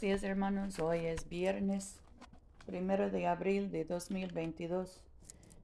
Días 0.00 0.22
hermanos, 0.24 0.78
hoy 0.78 1.06
es 1.06 1.26
viernes 1.26 1.96
primero 2.66 3.10
de 3.10 3.26
abril 3.26 3.70
de 3.70 3.86
2022. 3.86 5.00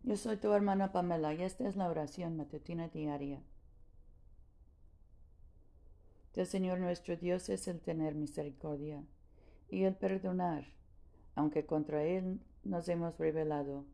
Yo 0.04 0.16
soy 0.16 0.38
tu 0.38 0.50
hermana 0.54 0.90
Pamela 0.90 1.34
y 1.34 1.42
esta 1.42 1.68
es 1.68 1.76
la 1.76 1.90
oración 1.90 2.38
matutina 2.38 2.88
diaria. 2.88 3.42
Del 6.34 6.46
Señor 6.46 6.78
nuestro 6.78 7.16
Dios 7.16 7.50
es 7.50 7.68
el 7.68 7.80
tener 7.80 8.14
misericordia 8.14 9.04
y 9.68 9.84
el 9.84 9.96
perdonar, 9.96 10.64
aunque 11.34 11.66
contra 11.66 12.02
Él 12.02 12.40
nos 12.64 12.88
hemos 12.88 13.18
rebelado 13.18 13.84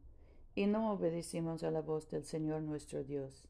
y 0.55 0.67
no 0.67 0.93
obedecimos 0.93 1.65
a 1.65 1.73
la 1.73 1.81
voz 1.81 2.09
del 2.11 2.25
Señor 2.25 2.63
nuestro 2.63 3.03
Dios, 3.03 3.49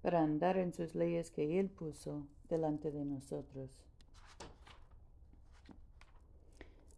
para 0.00 0.22
andar 0.22 0.56
en 0.56 0.72
sus 0.72 0.94
leyes 0.94 1.30
que 1.30 1.60
Él 1.60 1.68
puso 1.68 2.26
delante 2.48 2.90
de 2.90 3.04
nosotros. 3.04 3.70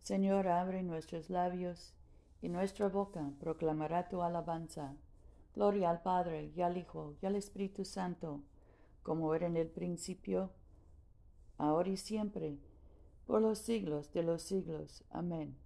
Señor, 0.05 0.49
abre 0.49 0.83
nuestros 0.83 1.31
labios 1.31 1.95
y 2.43 2.51
nuestra 2.51 2.89
boca 2.89 3.33
proclamará 3.41 4.07
tu 4.07 4.21
alabanza. 4.21 4.95
Gloria 5.55 5.89
al 5.89 6.03
Padre 6.03 6.53
y 6.55 6.61
al 6.61 6.77
Hijo 6.77 7.15
y 7.23 7.27
al 7.27 7.37
Espíritu 7.37 7.87
Santo, 7.87 8.43
como 9.03 9.35
era 9.35 9.47
en 9.47 9.57
el 9.57 9.67
principio, 9.67 10.51
ahora 11.57 11.89
y 11.89 11.97
siempre, 11.97 12.59
por 13.27 13.41
los 13.41 13.61
siglos 13.61 14.13
de 14.13 14.25
los 14.25 14.43
siglos. 14.43 15.05
Amén. 15.09 15.57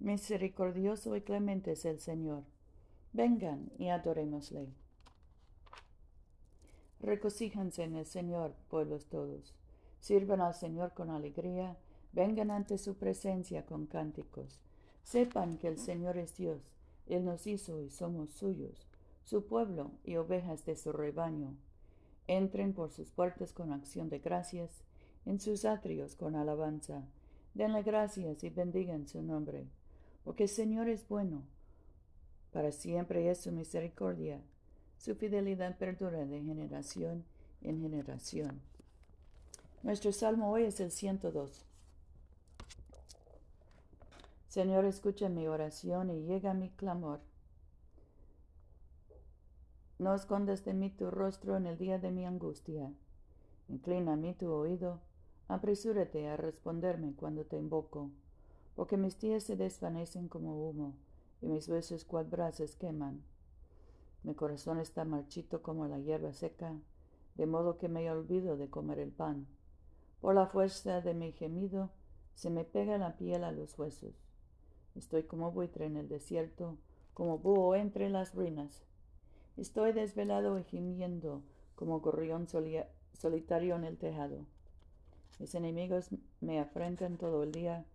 Misericordioso 0.00 1.14
y 1.14 1.20
clemente 1.20 1.72
es 1.72 1.84
el 1.84 2.00
Señor. 2.00 2.42
Vengan 3.12 3.70
y 3.78 3.90
adorémosle. 3.90 4.74
Recocíjanse 6.98 7.84
en 7.84 7.94
el 7.94 8.06
Señor, 8.06 8.56
pueblos 8.68 9.06
todos. 9.06 9.54
Sirvan 10.00 10.40
al 10.40 10.54
Señor 10.54 10.94
con 10.94 11.10
alegría 11.10 11.76
vengan 12.12 12.50
ante 12.50 12.78
su 12.78 12.96
presencia 12.96 13.64
con 13.64 13.86
cánticos. 13.86 14.60
Sepan 15.02 15.58
que 15.58 15.68
el 15.68 15.78
Señor 15.78 16.18
es 16.18 16.36
Dios, 16.36 16.60
Él 17.06 17.24
nos 17.24 17.46
hizo 17.46 17.80
y 17.80 17.90
somos 17.90 18.30
suyos, 18.30 18.86
su 19.24 19.46
pueblo 19.46 19.92
y 20.04 20.16
ovejas 20.16 20.64
de 20.64 20.76
su 20.76 20.92
rebaño. 20.92 21.54
Entren 22.26 22.74
por 22.74 22.90
sus 22.90 23.10
puertas 23.10 23.52
con 23.52 23.72
acción 23.72 24.08
de 24.08 24.18
gracias, 24.18 24.82
en 25.24 25.40
sus 25.40 25.64
atrios 25.64 26.14
con 26.14 26.36
alabanza. 26.36 27.02
Denle 27.54 27.82
gracias 27.82 28.44
y 28.44 28.50
bendigan 28.50 29.08
su 29.08 29.22
nombre, 29.22 29.66
porque 30.24 30.44
el 30.44 30.48
Señor 30.48 30.88
es 30.88 31.08
bueno. 31.08 31.42
Para 32.52 32.72
siempre 32.72 33.30
es 33.30 33.40
su 33.40 33.52
misericordia, 33.52 34.40
su 34.98 35.14
fidelidad 35.14 35.76
perdura 35.78 36.24
de 36.24 36.42
generación 36.42 37.24
en 37.62 37.80
generación. 37.80 38.60
Nuestro 39.82 40.12
salmo 40.12 40.50
hoy 40.50 40.64
es 40.64 40.80
el 40.80 40.90
102. 40.90 41.67
Señor, 44.58 44.86
escucha 44.86 45.28
mi 45.28 45.46
oración 45.46 46.10
y 46.10 46.24
llega 46.24 46.52
mi 46.52 46.70
clamor. 46.70 47.20
No 50.00 50.16
escondas 50.16 50.64
de 50.64 50.74
mí 50.74 50.90
tu 50.90 51.12
rostro 51.12 51.56
en 51.56 51.64
el 51.66 51.78
día 51.78 52.00
de 52.00 52.10
mi 52.10 52.26
angustia. 52.26 52.92
Inclina 53.68 54.14
a 54.14 54.16
mí 54.16 54.34
tu 54.34 54.50
oído, 54.50 54.98
apresúrate 55.46 56.28
a 56.28 56.36
responderme 56.36 57.14
cuando 57.14 57.44
te 57.44 57.56
invoco, 57.56 58.10
porque 58.74 58.96
mis 58.96 59.20
días 59.20 59.44
se 59.44 59.54
desvanecen 59.54 60.26
como 60.26 60.68
humo 60.68 60.96
y 61.40 61.46
mis 61.46 61.68
huesos 61.68 62.04
cual 62.04 62.24
brasas 62.24 62.74
queman. 62.74 63.22
Mi 64.24 64.34
corazón 64.34 64.80
está 64.80 65.04
marchito 65.04 65.62
como 65.62 65.86
la 65.86 66.00
hierba 66.00 66.32
seca, 66.32 66.74
de 67.36 67.46
modo 67.46 67.78
que 67.78 67.88
me 67.88 68.10
olvido 68.10 68.56
de 68.56 68.68
comer 68.68 68.98
el 68.98 69.12
pan. 69.12 69.46
Por 70.20 70.34
la 70.34 70.48
fuerza 70.48 71.00
de 71.00 71.14
mi 71.14 71.30
gemido 71.30 71.90
se 72.34 72.50
me 72.50 72.64
pega 72.64 72.98
la 72.98 73.16
piel 73.16 73.44
a 73.44 73.52
los 73.52 73.78
huesos. 73.78 74.27
Estoy 74.98 75.22
como 75.22 75.52
buitre 75.52 75.86
en 75.86 75.96
el 75.96 76.08
desierto, 76.08 76.76
como 77.14 77.38
búho 77.38 77.76
entre 77.76 78.10
las 78.10 78.34
ruinas. 78.34 78.82
Estoy 79.56 79.92
desvelado 79.92 80.58
y 80.58 80.64
gimiendo 80.64 81.44
como 81.76 82.00
gorrión 82.00 82.48
solitario 83.12 83.76
en 83.76 83.84
el 83.84 83.96
tejado. 83.96 84.44
Mis 85.38 85.54
enemigos 85.54 86.10
me 86.40 86.58
afrentan 86.58 87.16
todo 87.16 87.44
el 87.44 87.52
día, 87.52 87.86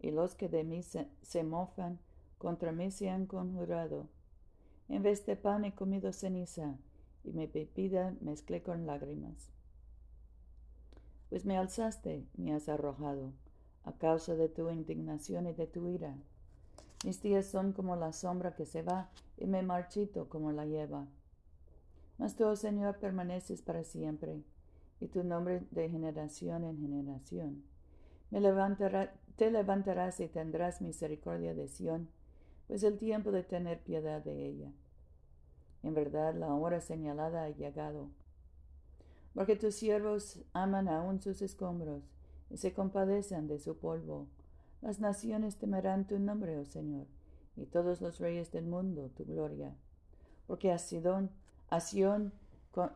y 0.00 0.10
los 0.10 0.34
que 0.34 0.50
de 0.50 0.64
mí 0.64 0.82
se, 0.82 1.08
se 1.22 1.44
mofan 1.44 1.98
contra 2.36 2.72
mí 2.72 2.90
se 2.90 3.08
han 3.08 3.24
conjurado. 3.24 4.08
En 4.90 5.02
vez 5.02 5.24
de 5.24 5.36
pan 5.36 5.64
he 5.64 5.74
comido 5.74 6.12
ceniza, 6.12 6.76
y 7.24 7.32
mi 7.32 7.46
bebida 7.46 8.14
mezclé 8.20 8.62
con 8.62 8.86
lágrimas. 8.86 9.50
Pues 11.30 11.46
me 11.46 11.56
alzaste, 11.56 12.26
me 12.36 12.52
has 12.52 12.68
arrojado, 12.68 13.32
a 13.84 13.92
causa 13.92 14.34
de 14.34 14.50
tu 14.50 14.68
indignación 14.68 15.46
y 15.46 15.54
de 15.54 15.66
tu 15.66 15.88
ira. 15.88 16.18
Mis 17.04 17.22
días 17.22 17.46
son 17.46 17.72
como 17.72 17.96
la 17.96 18.12
sombra 18.12 18.54
que 18.54 18.66
se 18.66 18.82
va 18.82 19.08
y 19.38 19.46
me 19.46 19.62
marchito 19.62 20.28
como 20.28 20.52
la 20.52 20.66
lleva. 20.66 21.06
Mas 22.18 22.36
tú, 22.36 22.44
oh 22.44 22.56
Señor, 22.56 22.98
permaneces 22.98 23.62
para 23.62 23.84
siempre 23.84 24.42
y 25.00 25.08
tu 25.08 25.24
nombre 25.24 25.66
de 25.70 25.88
generación 25.88 26.64
en 26.64 26.78
generación. 26.78 27.64
Me 28.30 28.40
levantará, 28.40 29.14
te 29.36 29.50
levantarás 29.50 30.20
y 30.20 30.28
tendrás 30.28 30.82
misericordia 30.82 31.54
de 31.54 31.68
Sión, 31.68 32.10
pues 32.66 32.82
el 32.82 32.98
tiempo 32.98 33.32
de 33.32 33.42
tener 33.44 33.82
piedad 33.82 34.22
de 34.22 34.46
ella. 34.46 34.70
En 35.82 35.94
verdad, 35.94 36.34
la 36.34 36.52
hora 36.54 36.82
señalada 36.82 37.44
ha 37.44 37.48
llegado. 37.48 38.10
Porque 39.32 39.56
tus 39.56 39.74
siervos 39.74 40.38
aman 40.52 40.88
aún 40.88 41.22
sus 41.22 41.40
escombros 41.40 42.02
y 42.50 42.58
se 42.58 42.74
compadecen 42.74 43.48
de 43.48 43.58
su 43.58 43.78
polvo 43.78 44.26
las 44.82 44.98
naciones 44.98 45.56
temerán 45.56 46.06
tu 46.06 46.18
nombre, 46.18 46.56
oh 46.56 46.64
Señor, 46.64 47.06
y 47.56 47.66
todos 47.66 48.00
los 48.00 48.18
reyes 48.18 48.50
del 48.50 48.66
mundo 48.66 49.10
tu 49.10 49.24
gloria. 49.24 49.76
Porque 50.46 50.72
a 50.72 50.78
Sidón, 50.78 51.30
a 51.68 51.80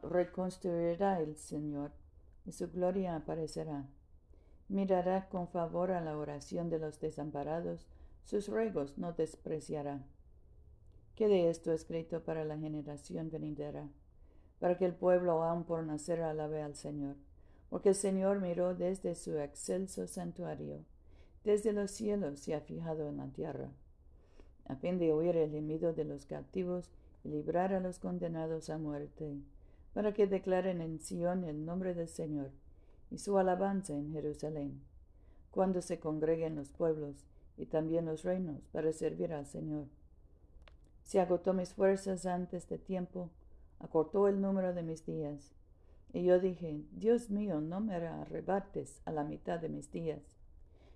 reconstruirá 0.02 1.20
el 1.20 1.36
Señor, 1.36 1.92
y 2.46 2.52
su 2.52 2.70
gloria 2.70 3.16
aparecerá. 3.16 3.86
Mirará 4.68 5.28
con 5.28 5.48
favor 5.48 5.90
a 5.90 6.00
la 6.00 6.16
oración 6.16 6.70
de 6.70 6.78
los 6.78 7.00
desamparados, 7.00 7.86
sus 8.24 8.48
ruegos 8.48 8.96
no 8.96 9.12
despreciará. 9.12 10.02
Quede 11.14 11.50
esto 11.50 11.72
escrito 11.72 12.24
para 12.24 12.44
la 12.44 12.56
generación 12.56 13.30
venidera, 13.30 13.88
para 14.58 14.78
que 14.78 14.86
el 14.86 14.94
pueblo 14.94 15.42
aún 15.42 15.64
por 15.64 15.84
nacer 15.84 16.22
alabe 16.22 16.62
al 16.62 16.74
Señor, 16.74 17.16
porque 17.68 17.90
el 17.90 17.94
Señor 17.94 18.40
miró 18.40 18.74
desde 18.74 19.14
su 19.14 19.38
excelso 19.38 20.06
santuario 20.06 20.84
desde 21.44 21.74
los 21.74 21.90
cielos 21.90 22.40
se 22.40 22.54
ha 22.54 22.60
fijado 22.62 23.06
en 23.06 23.18
la 23.18 23.28
tierra, 23.28 23.68
a 24.66 24.76
fin 24.76 24.98
de 24.98 25.12
oír 25.12 25.36
el 25.36 25.50
gemido 25.50 25.92
de 25.92 26.04
los 26.04 26.24
cautivos 26.24 26.90
y 27.22 27.28
librar 27.28 27.74
a 27.74 27.80
los 27.80 27.98
condenados 27.98 28.70
a 28.70 28.78
muerte, 28.78 29.36
para 29.92 30.14
que 30.14 30.26
declaren 30.26 30.80
en 30.80 31.00
Sión 31.00 31.44
el 31.44 31.66
nombre 31.66 31.94
del 31.94 32.08
Señor 32.08 32.50
y 33.10 33.18
su 33.18 33.38
alabanza 33.38 33.92
en 33.92 34.10
Jerusalén, 34.10 34.80
cuando 35.50 35.82
se 35.82 36.00
congreguen 36.00 36.56
los 36.56 36.72
pueblos 36.72 37.26
y 37.58 37.66
también 37.66 38.06
los 38.06 38.24
reinos 38.24 38.66
para 38.72 38.90
servir 38.92 39.34
al 39.34 39.46
Señor. 39.46 39.86
Se 41.04 41.20
agotó 41.20 41.52
mis 41.52 41.74
fuerzas 41.74 42.24
antes 42.24 42.66
de 42.70 42.78
tiempo, 42.78 43.28
acortó 43.78 44.28
el 44.28 44.40
número 44.40 44.72
de 44.72 44.82
mis 44.82 45.04
días. 45.04 45.54
Y 46.14 46.24
yo 46.24 46.40
dije, 46.40 46.80
Dios 46.92 47.28
mío, 47.28 47.60
no 47.60 47.80
me 47.80 47.94
arrebates 47.94 49.02
a 49.04 49.12
la 49.12 49.24
mitad 49.24 49.60
de 49.60 49.68
mis 49.68 49.92
días 49.92 50.34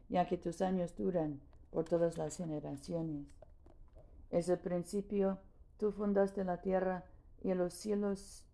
ya 0.08 0.26
que 0.26 0.38
tus 0.38 0.62
años 0.62 0.96
duran 0.96 1.41
por 1.70 1.84
todas 1.84 2.16
las 2.16 2.36
generaciones. 2.36 3.26
Es 4.30 4.48
el 4.48 4.58
principio, 4.58 5.38
tú 5.78 5.93
fundaste 5.93 6.44
la 6.44 6.60
tierra 6.60 7.05
y 7.43 7.52
los 7.55 7.75
cielos 7.75 8.44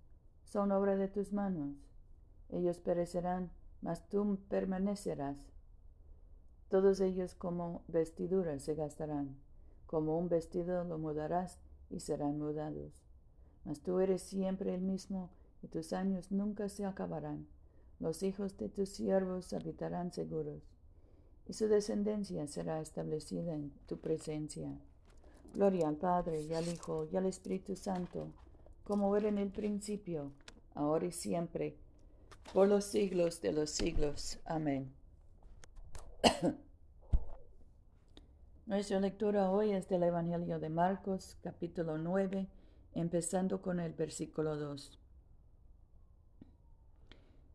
son 0.45 0.73
obra 0.73 0.97
de 0.97 1.09
tus 1.09 1.33
manos. 1.33 1.77
Ellos 2.51 2.79
perecerán, 2.79 3.51
mas 3.81 4.09
tú 4.09 4.39
permanecerás. 4.49 5.39
Todos 6.69 7.01
ellos 7.01 7.35
como 7.35 7.83
vestiduras 7.89 8.63
se 8.63 8.75
gastarán, 8.75 9.37
como 9.87 10.19
un 10.19 10.29
vestido 10.29 10.85
lo 10.85 10.99
mudarás 10.99 11.59
y 11.91 12.01
serán 12.01 12.39
mudados. 12.39 13.05
Mas 13.65 13.81
tú 13.81 14.01
eres 14.01 14.23
siempre 14.23 14.75
el 14.75 14.83
mismo 14.83 15.31
y 15.63 15.69
tus 15.69 15.93
años 15.93 16.31
nunca 16.31 16.69
se 16.69 16.85
acabarán. 16.85 17.47
Los 18.01 18.23
hijos 18.23 18.57
de 18.59 18.69
tus 18.69 18.91
siervos 18.91 19.53
habitarán 19.53 20.13
seguros 20.13 20.74
y 21.47 21.53
su 21.53 21.69
descendencia 21.69 22.47
será 22.47 22.81
establecida 22.81 23.55
en 23.55 23.71
tu 23.87 23.99
presencia. 23.99 24.71
Gloria 25.55 25.89
al 25.89 25.97
Padre 25.97 26.43
y 26.43 26.53
al 26.55 26.67
Hijo 26.69 27.07
y 27.13 27.17
al 27.17 27.27
Espíritu 27.27 27.77
Santo, 27.77 28.29
como 28.83 29.17
era 29.17 29.29
en 29.29 29.39
el 29.39 29.51
principio, 29.51 30.33
ahora 30.75 31.07
y 31.07 31.13
siempre, 31.13 31.77
por 32.53 32.69
los 32.69 32.85
siglos 32.85 33.41
de 33.41 33.53
los 33.53 33.71
siglos. 33.71 34.39
Amén. 34.45 34.93
Nuestra 38.67 38.99
lectura 38.99 39.51
hoy 39.51 39.73
es 39.73 39.89
del 39.89 40.05
Evangelio 40.05 40.59
de 40.59 40.71
Marcos, 40.71 41.37
capítulo 41.43 41.99
9, 41.99 42.49
empezando 42.95 43.61
con 43.61 43.79
el 43.79 43.93
versículo 43.93 44.57
2. 44.57 44.99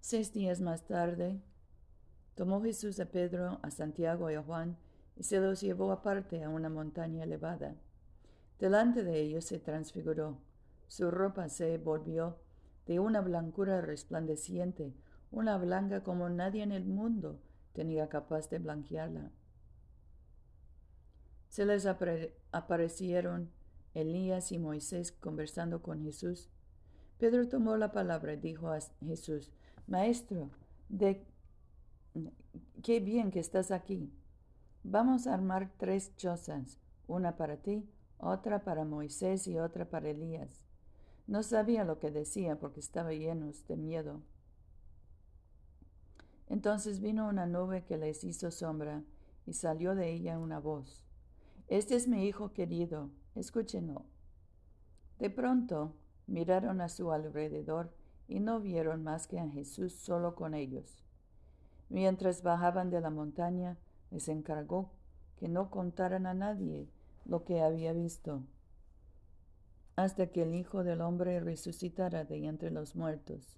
Seis 0.02 0.32
días 0.34 0.62
más 0.62 0.86
tarde, 0.86 1.42
Tomó 2.40 2.62
Jesús 2.62 2.98
a 3.02 3.06
Pedro, 3.06 3.60
a 3.64 3.70
Santiago 3.70 4.32
y 4.32 4.36
a 4.36 4.42
Juan, 4.42 4.78
y 5.18 5.24
se 5.24 5.42
los 5.42 5.60
llevó 5.60 5.92
aparte 5.92 6.42
a 6.42 6.48
una 6.48 6.70
montaña 6.70 7.26
elevada. 7.26 7.76
Delante 8.60 9.04
de 9.04 9.20
ellos 9.20 9.44
se 9.44 9.60
transfiguró. 9.60 10.38
Su 10.88 11.12
ropa 11.12 11.50
se 11.50 11.78
volvió 11.80 12.38
de 12.86 13.02
una 13.02 13.20
blancura 13.20 13.82
resplandeciente, 13.82 14.94
una 15.32 15.58
blanca 15.58 16.02
como 16.02 16.30
nadie 16.30 16.64
en 16.64 16.72
el 16.72 16.86
mundo 16.86 17.42
tenía 17.74 18.08
capaz 18.08 18.50
de 18.50 18.60
blanquearla. 18.60 19.32
Se 21.50 21.66
les 21.66 21.86
aparecieron 21.86 23.52
Elías 23.94 24.54
y 24.54 24.60
Moisés 24.60 25.12
conversando 25.12 25.82
con 25.82 26.04
Jesús. 26.04 26.50
Pedro 27.18 27.50
tomó 27.50 27.76
la 27.76 27.92
palabra 27.92 28.32
y 28.32 28.38
dijo 28.38 28.70
a 28.70 28.80
Jesús, 29.02 29.52
Maestro, 29.88 30.52
de 30.88 31.28
qué 32.84 33.00
bien 33.00 33.32
que 33.32 33.40
estás 33.40 33.72
aquí. 33.72 34.12
Vamos 34.84 35.28
a 35.28 35.34
armar 35.34 35.72
tres 35.78 36.16
chozas, 36.16 36.80
una 37.08 37.36
para 37.36 37.58
ti, 37.58 37.90
otra 38.18 38.64
para 38.64 38.86
Moisés 38.86 39.48
y 39.48 39.60
otra 39.60 39.90
para 39.90 40.10
Elías. 40.10 40.62
No 41.28 41.44
sabía 41.44 41.84
lo 41.84 42.00
que 42.00 42.12
decía 42.12 42.58
porque 42.58 42.80
estaba 42.80 43.14
lleno 43.14 43.52
de 43.68 43.78
miedo. 43.78 44.22
Entonces 46.48 47.00
vino 47.00 47.28
una 47.28 47.46
nube 47.46 47.86
que 47.86 47.98
les 47.98 48.24
hizo 48.24 48.50
sombra 48.50 49.04
y 49.46 49.54
salió 49.54 49.96
de 49.96 50.12
ella 50.12 50.40
una 50.40 50.60
voz. 50.60 51.06
Este 51.68 51.96
es 51.96 52.08
mi 52.08 52.26
hijo 52.26 52.54
querido, 52.54 53.12
escúchenlo. 53.36 54.06
De 55.20 55.30
pronto 55.30 55.94
miraron 56.26 56.82
a 56.82 56.90
su 56.90 57.12
alrededor 57.12 57.94
y 58.28 58.40
no 58.40 58.60
vieron 58.60 59.04
más 59.04 59.28
que 59.28 59.40
a 59.40 59.48
Jesús 59.48 59.94
solo 59.94 60.36
con 60.36 60.54
ellos. 60.54 61.04
Mientras 61.90 62.44
bajaban 62.44 62.92
de 62.92 63.02
la 63.02 63.10
montaña, 63.10 63.78
les 64.12 64.28
encargó 64.30 64.92
que 65.38 65.48
no 65.48 65.72
contaran 65.72 66.26
a 66.28 66.34
nadie 66.34 66.88
lo 67.26 67.44
que 67.44 67.62
había 67.62 67.94
visto, 67.94 68.44
hasta 69.96 70.28
que 70.28 70.44
el 70.44 70.56
Hijo 70.56 70.84
del 70.84 71.02
Hombre 71.02 71.40
resucitara 71.40 72.26
de 72.26 72.46
entre 72.46 72.72
los 72.72 72.96
muertos. 72.96 73.58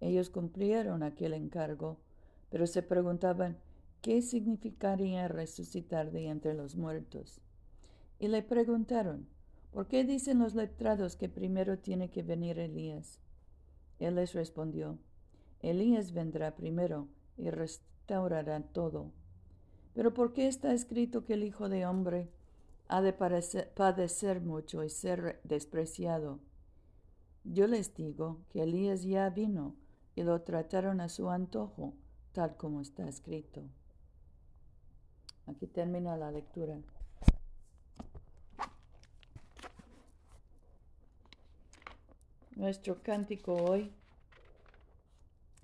Ellos 0.00 0.30
cumplieron 0.30 1.02
aquel 1.02 1.32
encargo, 1.32 1.98
pero 2.50 2.66
se 2.66 2.82
preguntaban 2.82 3.58
qué 4.02 4.22
significaría 4.22 5.26
resucitar 5.26 6.10
de 6.12 6.28
entre 6.28 6.54
los 6.54 6.76
muertos. 6.76 7.40
Y 8.18 8.28
le 8.28 8.42
preguntaron, 8.42 9.28
¿por 9.72 9.88
qué 9.88 10.04
dicen 10.04 10.38
los 10.38 10.54
letrados 10.54 11.16
que 11.16 11.28
primero 11.28 11.78
tiene 11.78 12.10
que 12.10 12.22
venir 12.22 12.58
Elías? 12.58 13.20
Él 13.98 14.16
les 14.16 14.34
respondió, 14.34 14.98
Elías 15.60 16.12
vendrá 16.12 16.54
primero 16.54 17.08
y 17.36 17.50
restaurará 17.50 18.60
todo. 18.60 19.12
Pero 19.94 20.12
¿por 20.12 20.32
qué 20.32 20.46
está 20.46 20.72
escrito 20.72 21.24
que 21.24 21.34
el 21.34 21.44
Hijo 21.44 21.68
de 21.68 21.86
Hombre 21.86 22.30
ha 22.88 23.00
de 23.00 23.12
padecer 23.12 24.40
mucho 24.40 24.84
y 24.84 24.90
ser 24.90 25.40
despreciado? 25.44 26.40
Yo 27.44 27.66
les 27.66 27.94
digo 27.94 28.44
que 28.50 28.62
Elías 28.62 29.02
ya 29.02 29.30
vino 29.30 29.76
y 30.14 30.22
lo 30.22 30.42
trataron 30.42 31.00
a 31.00 31.08
su 31.08 31.30
antojo, 31.30 31.94
tal 32.32 32.56
como 32.56 32.80
está 32.80 33.08
escrito. 33.08 33.62
Aquí 35.46 35.66
termina 35.66 36.16
la 36.16 36.32
lectura. 36.32 36.78
Nuestro 42.56 43.02
cántico 43.02 43.54
hoy 43.54 43.92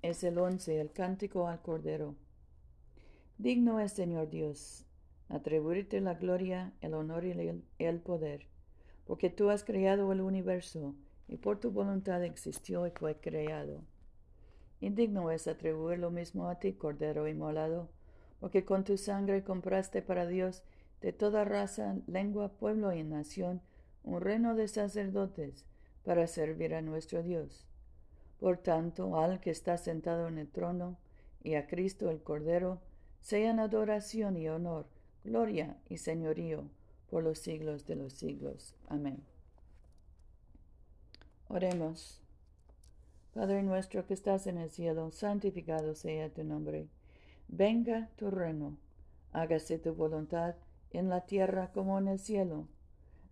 es 0.03 0.23
el 0.25 0.37
once, 0.37 0.79
el 0.79 0.91
cántico 0.91 1.47
al 1.47 1.61
Cordero. 1.61 2.15
Digno 3.37 3.79
es, 3.79 3.93
Señor 3.93 4.29
Dios, 4.29 4.85
atribuirte 5.29 6.01
la 6.01 6.15
gloria, 6.15 6.73
el 6.81 6.93
honor 6.93 7.25
y 7.25 7.31
el, 7.79 7.99
poder, 8.01 8.45
porque 9.05 9.29
tú 9.29 9.49
has 9.49 9.63
creado 9.63 10.11
el 10.11 10.19
universo 10.19 10.93
y 11.29 11.37
por 11.37 11.59
tu 11.59 11.71
voluntad 11.71 12.21
existió 12.23 12.85
y 12.85 12.91
fue 12.91 13.15
creado. 13.15 13.81
Indigno 14.81 15.31
es 15.31 15.47
atribuir 15.47 15.99
lo 15.99 16.11
mismo 16.11 16.49
a 16.49 16.59
ti, 16.59 16.73
Cordero 16.73 17.29
inmolado, 17.29 17.89
porque 18.41 18.65
con 18.65 18.83
tu 18.83 18.97
sangre 18.97 19.41
compraste 19.41 20.01
para 20.01 20.27
Dios 20.27 20.63
de 21.01 21.13
toda 21.13 21.45
raza, 21.45 21.95
lengua, 22.07 22.49
pueblo 22.49 22.91
y 22.91 23.03
nación 23.03 23.61
un 24.03 24.19
reino 24.19 24.53
de 24.53 24.67
sacerdotes 24.67 25.65
para 26.03 26.27
servir 26.27 26.75
a 26.75 26.81
nuestro 26.81 27.23
Dios. 27.23 27.65
Por 28.43 28.57
tanto, 28.57 29.17
al 29.21 29.39
que 29.39 29.51
está 29.51 29.77
sentado 29.77 30.27
en 30.27 30.37
el 30.37 30.49
trono 30.49 30.97
y 31.43 31.53
a 31.53 31.65
Cristo 31.65 32.09
el 32.09 32.21
Cordero, 32.21 32.81
sean 33.21 33.57
adoración 33.57 34.35
y 34.35 34.49
honor, 34.49 34.85
gloria 35.23 35.77
y 35.87 35.95
señorío 35.95 36.65
por 37.09 37.23
los 37.23 37.39
siglos 37.39 37.87
de 37.87 37.95
los 37.95 38.11
siglos. 38.11 38.75
Amén. 38.89 39.23
Oremos. 41.47 42.19
Padre 43.33 43.63
nuestro 43.63 44.05
que 44.05 44.13
estás 44.13 44.45
en 44.45 44.57
el 44.57 44.71
cielo, 44.71 45.13
santificado 45.13 45.95
sea 45.95 46.29
tu 46.29 46.43
nombre. 46.43 46.89
Venga 47.47 48.09
tu 48.17 48.29
reino. 48.29 48.75
Hágase 49.31 49.79
tu 49.79 49.93
voluntad 49.93 50.55
en 50.91 51.07
la 51.07 51.21
tierra 51.21 51.71
como 51.71 51.97
en 51.97 52.09
el 52.09 52.19
cielo. 52.19 52.67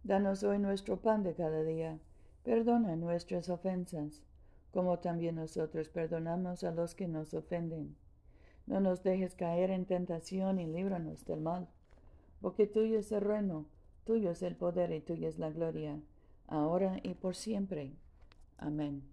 Danos 0.05 0.43
hoy 0.43 0.57
nuestro 0.57 1.01
pan 1.01 1.21
de 1.21 1.33
cada 1.33 1.63
día 1.63 1.99
Perdona 2.43 2.95
nuestras 2.95 3.49
ofensas, 3.49 4.23
como 4.71 4.99
también 4.99 5.35
nosotros 5.35 5.89
perdonamos 5.89 6.63
a 6.63 6.71
los 6.71 6.95
que 6.95 7.07
nos 7.07 7.33
ofenden. 7.33 7.95
No 8.67 8.79
nos 8.79 9.03
dejes 9.03 9.35
caer 9.35 9.71
en 9.71 9.85
tentación 9.85 10.59
y 10.59 10.67
líbranos 10.67 11.25
del 11.25 11.41
mal, 11.41 11.67
porque 12.41 12.67
tuyo 12.67 12.99
es 12.99 13.11
el 13.11 13.21
reino, 13.21 13.65
tuyo 14.05 14.31
es 14.31 14.41
el 14.43 14.55
poder 14.55 14.91
y 14.91 15.01
tuya 15.01 15.27
es 15.27 15.39
la 15.39 15.49
gloria, 15.49 15.99
ahora 16.47 16.99
y 17.03 17.13
por 17.13 17.35
siempre. 17.35 17.91
Amén. 18.57 19.03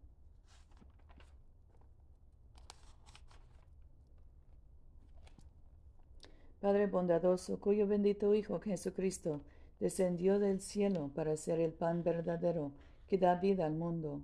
Padre 6.61 6.87
bondadoso, 6.87 7.61
cuyo 7.61 7.87
bendito 7.87 8.35
Hijo 8.35 8.59
Jesucristo 8.61 9.41
descendió 9.79 10.41
del 10.41 10.61
cielo 10.61 11.11
para 11.15 11.37
ser 11.37 11.61
el 11.61 11.73
pan 11.73 12.03
verdadero 12.03 12.73
que 13.09 13.17
da 13.17 13.37
vida 13.37 13.65
al 13.65 13.75
mundo. 13.75 14.23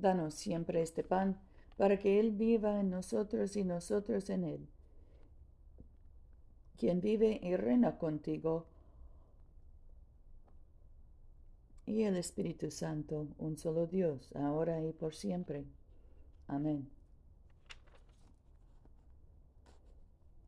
Danos 0.00 0.34
siempre 0.34 0.82
este 0.82 1.04
pan, 1.04 1.38
para 1.76 1.98
que 1.98 2.20
Él 2.20 2.32
viva 2.32 2.80
en 2.80 2.90
nosotros 2.90 3.56
y 3.56 3.64
nosotros 3.64 4.30
en 4.30 4.44
Él. 4.44 4.68
Quien 6.76 7.00
vive 7.00 7.38
y 7.42 7.56
reina 7.56 7.98
contigo, 7.98 8.66
y 11.86 12.04
el 12.04 12.16
Espíritu 12.16 12.70
Santo, 12.70 13.26
un 13.38 13.56
solo 13.58 13.86
Dios, 13.86 14.30
ahora 14.36 14.82
y 14.84 14.92
por 14.92 15.14
siempre. 15.14 15.64
Amén. 16.46 16.88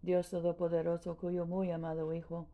Dios 0.03 0.31
Todopoderoso, 0.31 1.17
cuyo 1.17 1.47
muy 1.47 1.71
amado 1.71 2.13
Hijo, 2.15 2.47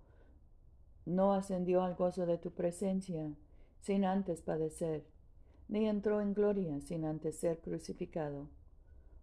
no 1.05 1.33
ascendió 1.33 1.83
al 1.83 1.95
gozo 1.95 2.27
de 2.27 2.39
tu 2.39 2.51
presencia, 2.51 3.31
sin 3.81 4.05
antes 4.05 4.43
padecer, 4.43 5.05
ni 5.69 5.87
entró 5.87 6.21
en 6.21 6.35
gloria 6.35 6.81
sin 6.81 7.05
antes 7.05 7.39
ser 7.39 7.59
crucificado. 7.61 8.49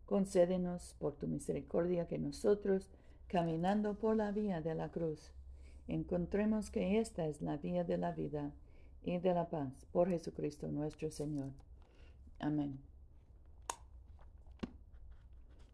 Concédenos 0.05 0.95
por 0.99 1.15
tu 1.15 1.27
misericordia 1.27 2.07
que 2.07 2.19
nosotros, 2.19 2.89
caminando 3.27 3.95
por 3.95 4.15
la 4.15 4.31
vía 4.31 4.61
de 4.61 4.75
la 4.75 4.91
cruz, 4.91 5.33
encontremos 5.87 6.69
que 6.69 6.99
esta 6.99 7.27
es 7.27 7.41
la 7.41 7.57
vía 7.57 7.83
de 7.83 7.97
la 7.97 8.11
vida 8.11 8.51
y 9.03 9.17
de 9.17 9.33
la 9.33 9.49
paz 9.49 9.85
por 9.91 10.09
Jesucristo 10.09 10.67
nuestro 10.67 11.09
Señor. 11.09 11.51
Amén. 12.39 12.79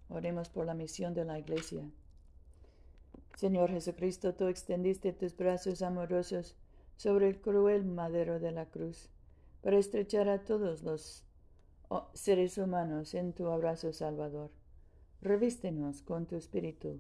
Oremos 0.10 0.50
por 0.50 0.66
la 0.66 0.74
misión 0.74 1.14
de 1.14 1.26
la 1.26 1.40
Iglesia. 1.40 1.90
Señor 3.36 3.72
Jesucristo, 3.72 4.34
tú 4.34 4.48
extendiste 4.48 5.14
tus 5.14 5.36
brazos 5.36 5.82
amorosos 5.82 6.56
sobre 6.98 7.28
el 7.28 7.40
cruel 7.40 7.86
madero 7.86 8.40
de 8.40 8.52
la 8.52 8.66
cruz, 8.66 9.10
para 9.62 9.78
estrechar 9.78 10.28
a 10.30 10.44
todos 10.44 10.84
los 10.84 11.24
oh, 11.90 12.08
seres 12.14 12.58
humanos 12.58 13.14
en 13.14 13.34
tu 13.34 13.48
abrazo 13.48 13.94
salvador. 13.94 14.52
Revístenos 15.22 16.02
con 16.02 16.26
tu 16.26 16.36
espíritu, 16.36 17.00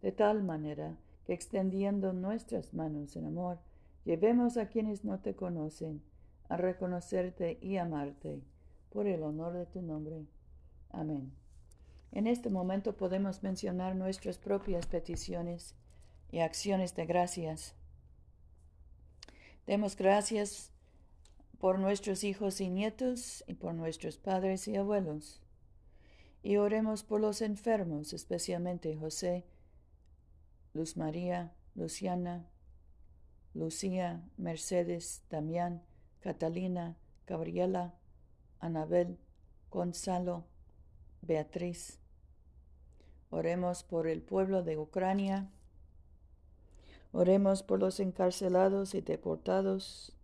de 0.00 0.12
tal 0.12 0.42
manera 0.42 0.96
que 1.26 1.34
extendiendo 1.34 2.12
nuestras 2.12 2.72
manos 2.72 3.16
en 3.16 3.26
amor, 3.26 3.58
llevemos 4.04 4.56
a 4.56 4.68
quienes 4.68 5.04
no 5.04 5.20
te 5.20 5.34
conocen 5.34 6.02
a 6.48 6.56
reconocerte 6.56 7.58
y 7.60 7.76
amarte, 7.76 8.42
por 8.90 9.06
el 9.06 9.22
honor 9.22 9.52
de 9.52 9.66
tu 9.66 9.82
nombre. 9.82 10.24
Amén. 10.90 11.32
En 12.12 12.26
este 12.26 12.48
momento 12.48 12.96
podemos 12.96 13.42
mencionar 13.42 13.94
nuestras 13.94 14.38
propias 14.38 14.86
peticiones 14.86 15.74
y 16.30 16.38
acciones 16.38 16.96
de 16.96 17.04
gracias. 17.04 17.74
Demos 19.66 19.94
gracias 19.94 20.72
por 21.58 21.78
nuestros 21.78 22.24
hijos 22.24 22.60
y 22.60 22.70
nietos 22.70 23.44
y 23.46 23.54
por 23.54 23.74
nuestros 23.74 24.16
padres 24.16 24.68
y 24.68 24.76
abuelos. 24.76 25.42
Y 26.42 26.56
oremos 26.56 27.02
por 27.02 27.20
los 27.20 27.42
enfermos, 27.42 28.12
especialmente 28.12 28.96
José, 28.96 29.44
Luz 30.72 30.96
María, 30.96 31.52
Luciana, 31.74 32.46
Lucía, 33.54 34.22
Mercedes, 34.36 35.24
Damián, 35.30 35.82
Catalina, 36.20 36.96
Gabriela, 37.26 37.94
Anabel, 38.60 39.18
Gonzalo, 39.70 40.44
Beatriz. 41.22 41.98
Oremos 43.30 43.82
por 43.82 44.06
el 44.06 44.22
pueblo 44.22 44.62
de 44.62 44.78
Ucrania. 44.78 45.50
Oremos 47.12 47.62
por 47.62 47.80
los 47.80 48.00
encarcelados 48.00 48.94
y 48.94 49.00
deportados. 49.00 50.17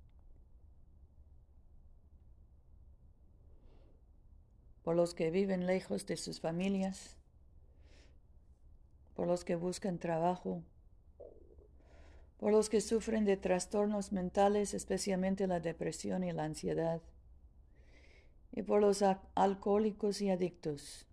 Por 4.84 4.94
los 4.94 5.14
que 5.14 5.30
viven 5.30 5.66
lejos 5.66 6.06
de 6.06 6.16
sus 6.16 6.40
familias. 6.40 7.16
Por 9.16 9.26
los 9.26 9.44
que 9.44 9.56
buscan 9.56 9.98
trabajo. 9.98 10.62
Por 12.38 12.52
los 12.52 12.68
que 12.68 12.80
sufren 12.80 13.24
de 13.24 13.36
trastornos 13.36 14.12
mentales, 14.12 14.74
especialmente 14.74 15.48
la 15.48 15.58
depresión 15.58 16.22
y 16.22 16.32
la 16.32 16.44
ansiedad. 16.44 17.00
Y 18.52 18.62
por 18.62 18.80
los 18.80 19.02
alcohólicos 19.34 20.20
y 20.20 20.30
adictos 20.30 21.06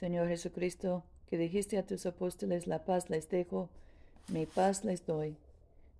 Señor 0.00 0.28
Jesucristo, 0.28 1.04
que 1.26 1.36
dijiste 1.36 1.76
a 1.76 1.84
tus 1.84 2.06
apóstoles, 2.06 2.66
la 2.66 2.86
paz 2.86 3.10
les 3.10 3.28
dejo, 3.28 3.68
mi 4.28 4.46
paz 4.46 4.82
les 4.82 5.04
doy. 5.04 5.36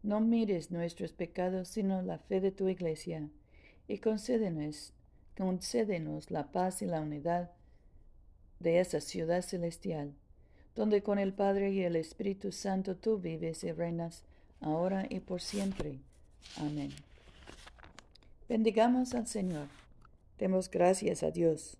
No 0.02 0.20
mires 0.20 0.70
nuestros 0.70 1.12
pecados, 1.12 1.68
sino 1.68 2.02
la 2.02 2.18
fe 2.18 2.40
de 2.40 2.52
tu 2.52 2.68
iglesia, 2.68 3.28
y 3.86 3.98
concédenos, 3.98 4.92
concédenos 5.36 6.30
la 6.30 6.52
paz 6.52 6.82
y 6.82 6.86
la 6.86 7.00
unidad 7.00 7.50
de 8.60 8.80
esa 8.80 9.00
ciudad 9.00 9.42
celestial, 9.42 10.14
donde 10.74 11.02
con 11.02 11.18
el 11.18 11.32
Padre 11.32 11.72
y 11.72 11.82
el 11.82 11.96
Espíritu 11.96 12.52
Santo 12.52 12.96
tú 12.96 13.18
vives 13.18 13.64
y 13.64 13.72
reinas, 13.72 14.24
ahora 14.60 15.06
y 15.08 15.20
por 15.20 15.40
siempre. 15.40 15.98
Amén. 16.56 16.90
Bendigamos 18.48 19.14
al 19.14 19.26
Señor. 19.26 19.68
Demos 20.38 20.70
gracias 20.70 21.22
a 21.22 21.30
Dios. 21.30 21.76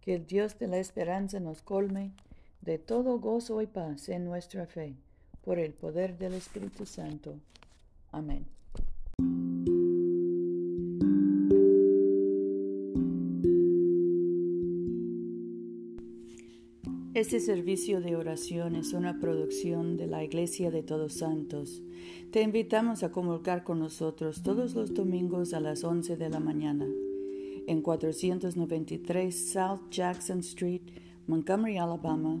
Que 0.00 0.14
el 0.14 0.26
Dios 0.26 0.58
de 0.58 0.66
la 0.66 0.78
esperanza 0.78 1.40
nos 1.40 1.62
colme 1.62 2.12
de 2.60 2.78
todo 2.78 3.18
gozo 3.18 3.60
y 3.62 3.66
paz 3.66 4.08
en 4.08 4.24
nuestra 4.24 4.66
fe, 4.66 4.94
por 5.44 5.58
el 5.58 5.72
poder 5.72 6.18
del 6.18 6.34
Espíritu 6.34 6.86
Santo. 6.86 7.34
Amén. 8.10 8.46
Este 17.14 17.40
servicio 17.40 18.00
de 18.00 18.16
oración 18.16 18.74
es 18.74 18.94
una 18.94 19.20
producción 19.20 19.96
de 19.96 20.06
la 20.06 20.24
Iglesia 20.24 20.70
de 20.70 20.82
Todos 20.82 21.14
Santos. 21.14 21.82
Te 22.30 22.40
invitamos 22.40 23.02
a 23.02 23.12
comulgar 23.12 23.64
con 23.64 23.78
nosotros 23.80 24.42
todos 24.42 24.74
los 24.74 24.94
domingos 24.94 25.52
a 25.52 25.60
las 25.60 25.84
11 25.84 26.16
de 26.16 26.30
la 26.30 26.40
mañana 26.40 26.86
en 27.66 27.82
493 27.82 29.52
South 29.52 29.90
Jackson 29.90 30.38
Street, 30.40 30.82
Montgomery, 31.26 31.76
Alabama 31.76 32.40